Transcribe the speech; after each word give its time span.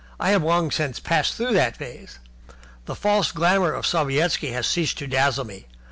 I 0.19 0.31
have 0.31 0.41
long 0.41 0.71
since 0.71 0.99
passed 0.99 1.35
through 1.35 1.53
that 1.53 1.77
phase. 1.77 2.17
The 2.85 2.95
false 2.95 3.31
glamour 3.31 3.73
of 3.73 3.85
Sovietski 3.85 4.49
has 4.51 4.65
ceased 4.65 4.97
to 4.97 5.05
dazzle 5.05 5.45
me. 5.45 5.67